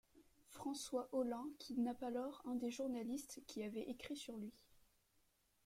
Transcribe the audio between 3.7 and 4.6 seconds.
écrit sur lui.